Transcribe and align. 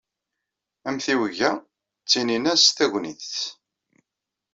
Amtiweg-a 0.87 1.51
ttinin-as 2.01 2.63
Tagnit. 2.77 3.35